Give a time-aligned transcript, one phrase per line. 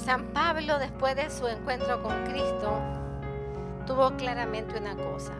[0.00, 2.80] San Pablo, después de su encuentro con Cristo,
[3.86, 5.32] tuvo claramente una cosa,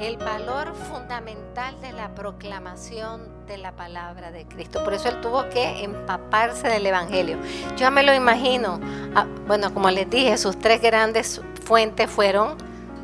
[0.00, 4.84] el valor fundamental de la proclamación de la palabra de Cristo.
[4.84, 7.38] Por eso él tuvo que empaparse del Evangelio.
[7.76, 8.78] Yo me lo imagino,
[9.14, 12.56] ah, bueno, como les dije, sus tres grandes fuentes fueron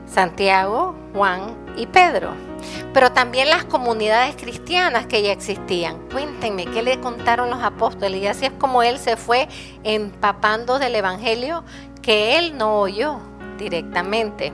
[0.07, 2.31] Santiago, Juan y Pedro.
[2.93, 5.99] Pero también las comunidades cristianas que ya existían.
[6.11, 8.23] Cuéntenme qué le contaron los apóstoles.
[8.23, 9.49] Y así es como él se fue
[9.83, 11.65] empapando del Evangelio
[12.03, 13.19] que él no oyó
[13.59, 14.53] directamente.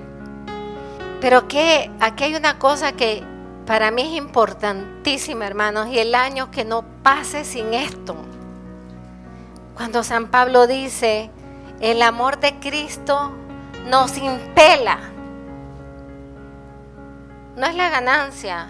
[1.21, 3.23] Pero que aquí hay una cosa que
[3.67, 8.17] para mí es importantísima, hermanos, y el año que no pase sin esto.
[9.77, 11.31] Cuando San Pablo dice,
[11.81, 13.33] el amor de Cristo
[13.89, 14.99] nos impela.
[17.61, 18.69] No es la ganancia,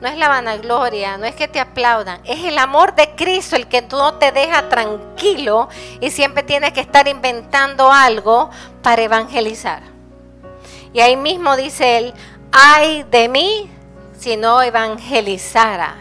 [0.00, 3.66] no es la vanagloria, no es que te aplaudan, es el amor de Cristo el
[3.66, 5.68] que tú no te deja tranquilo
[6.00, 8.48] y siempre tienes que estar inventando algo
[8.82, 9.82] para evangelizar.
[10.94, 12.14] Y ahí mismo dice él,
[12.50, 13.70] ay de mí
[14.18, 15.94] si no evangelizara.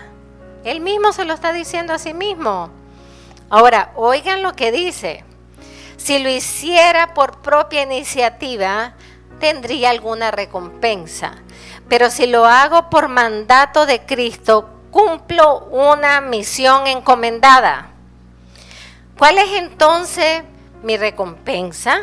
[0.63, 2.69] Él mismo se lo está diciendo a sí mismo.
[3.49, 5.25] Ahora, oigan lo que dice.
[5.97, 8.93] Si lo hiciera por propia iniciativa,
[9.41, 11.42] tendría alguna recompensa.
[11.89, 17.89] Pero si lo hago por mandato de Cristo, cumplo una misión encomendada.
[19.17, 20.43] ¿Cuál es entonces
[20.81, 22.01] mi recompensa?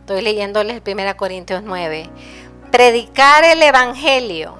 [0.00, 2.08] Estoy leyéndoles 1 Corintios 9.
[2.70, 4.56] Predicar el Evangelio,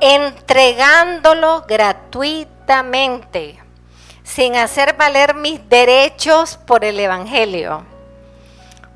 [0.00, 3.58] entregándolo gratuitamente,
[4.22, 7.84] sin hacer valer mis derechos por el Evangelio.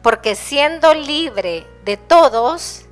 [0.03, 2.87] Porque siendo libre de todos,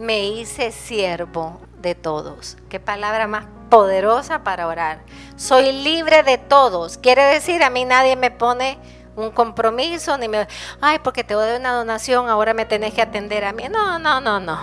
[0.00, 2.56] me hice siervo de todos.
[2.70, 5.00] Qué palabra más poderosa para orar.
[5.36, 6.96] Soy libre de todos.
[6.96, 8.78] Quiere decir, a mí nadie me pone
[9.14, 10.48] un compromiso, ni me,
[10.80, 13.64] ay, porque te doy una donación, ahora me tenés que atender a mí.
[13.70, 14.58] No, no, no, no.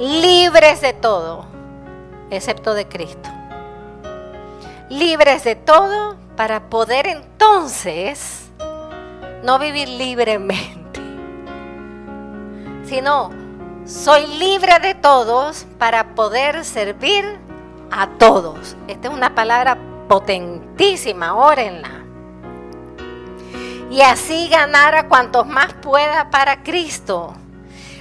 [0.00, 1.46] Libres de todo,
[2.28, 3.30] excepto de Cristo.
[4.90, 8.50] Libres de todo para poder entonces
[9.44, 11.00] no vivir libremente,
[12.84, 13.45] sino
[13.86, 17.24] soy libre de todos para poder servir
[17.92, 18.76] a todos.
[18.88, 22.02] Esta es una palabra potentísima, órenla
[23.90, 27.34] y así ganar a cuantos más pueda para Cristo.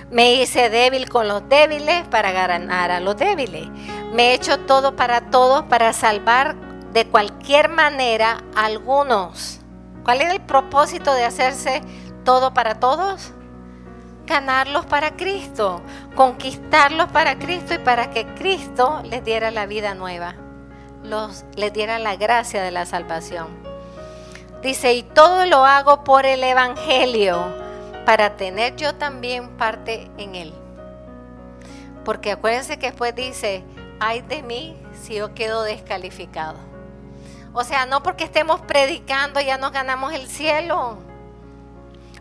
[0.09, 3.67] Me hice débil con los débiles para ganar a los débiles.
[4.11, 6.55] Me he hecho todo para todos para salvar
[6.93, 9.59] de cualquier manera a algunos.
[10.03, 11.81] ¿Cuál es el propósito de hacerse
[12.23, 13.33] todo para todos?
[14.25, 15.81] Ganarlos para Cristo,
[16.15, 20.35] conquistarlos para Cristo y para que Cristo les diera la vida nueva,
[21.03, 23.47] los, les diera la gracia de la salvación.
[24.63, 27.45] Dice, y todo lo hago por el Evangelio,
[28.05, 30.53] para tener yo también parte en él.
[32.03, 33.63] Porque acuérdense que después dice,
[33.99, 36.57] ay de mí si yo quedo descalificado.
[37.53, 40.97] O sea, no porque estemos predicando ya nos ganamos el cielo.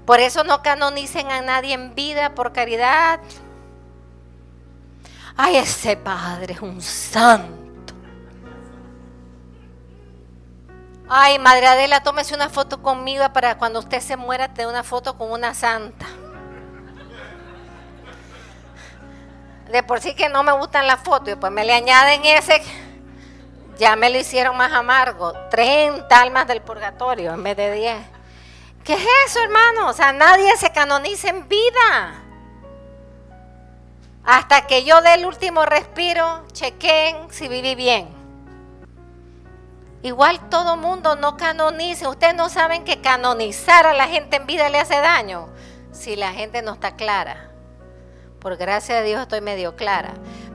[0.07, 3.21] Por eso no canonicen a nadie en vida por caridad.
[5.37, 7.65] Ay, ese padre es un santo.
[11.09, 14.83] Ay, Madre Adela, tómese una foto conmigo para cuando usted se muera te dé una
[14.83, 16.07] foto con una santa.
[19.71, 22.63] De por sí que no me gustan las fotos y pues me le añaden ese,
[23.79, 25.33] ya me lo hicieron más amargo.
[25.51, 28.14] 30 almas del purgatorio en vez de 10.
[28.85, 29.89] ¿Qué es eso, hermano?
[29.89, 32.23] O sea, nadie se canoniza en vida.
[34.25, 38.09] Hasta que yo dé el último respiro, chequen si viví bien.
[40.03, 42.07] Igual todo mundo no canonice.
[42.07, 45.49] Ustedes no saben que canonizar a la gente en vida le hace daño
[45.91, 47.51] si la gente no está clara.
[48.39, 50.13] Por gracia de Dios estoy medio clara.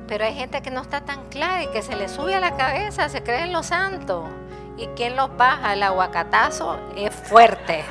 [0.08, 2.56] Pero hay gente que no está tan clara y que se le sube a la
[2.56, 4.28] cabeza, se creen los santos.
[4.78, 5.74] ¿Y quién los baja?
[5.74, 7.84] El aguacatazo es fuerte.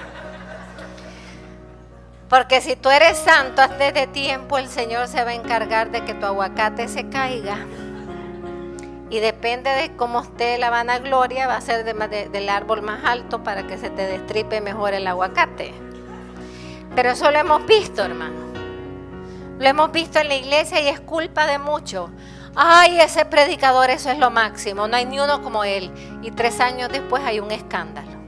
[2.29, 6.05] Porque si tú eres santo antes de tiempo, el Señor se va a encargar de
[6.05, 7.59] que tu aguacate se caiga.
[9.11, 13.67] Y depende de cómo esté la vanagloria, va a ser del árbol más alto para
[13.67, 15.73] que se te destripe mejor el aguacate.
[16.95, 18.37] Pero eso lo hemos visto, hermano.
[19.59, 22.11] Lo hemos visto en la iglesia y es culpa de muchos.
[22.55, 24.87] Ay, ese predicador, eso es lo máximo.
[24.87, 25.91] No hay ni uno como él.
[26.23, 28.19] Y tres años después hay un escándalo.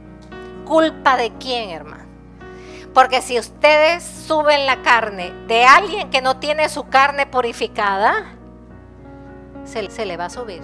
[0.64, 1.99] ¿Culpa de quién, hermano?
[2.94, 8.34] Porque si ustedes suben la carne de alguien que no tiene su carne purificada,
[9.64, 10.62] se, le va a subir.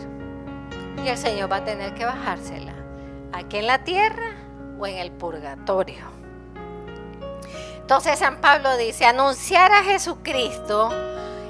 [1.04, 2.74] Y el Señor va a tener que bajársela.
[3.32, 4.32] Aquí en la tierra
[4.78, 6.04] o en el purgatorio.
[7.80, 10.90] Entonces San Pablo dice, anunciar a Jesucristo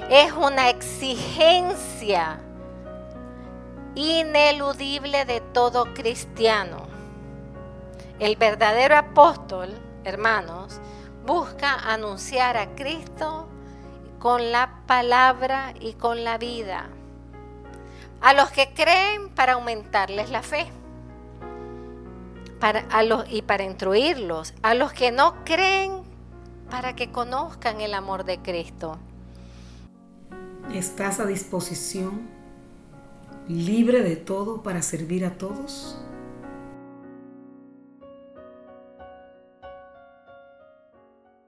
[0.09, 2.39] es una exigencia
[3.95, 6.85] ineludible de todo cristiano.
[8.19, 9.73] El verdadero apóstol,
[10.07, 10.79] hermanos,
[11.25, 13.47] busca anunciar a Cristo
[14.19, 16.87] con la palabra y con la vida.
[18.21, 20.67] A los que creen para aumentarles la fe.
[22.59, 22.85] Para,
[23.29, 24.53] y para instruirlos.
[24.63, 26.01] A los que no creen
[26.71, 28.97] para que conozcan el amor de Cristo.
[30.73, 32.27] ¿Estás a disposición,
[33.47, 35.97] libre de todo para servir a todos?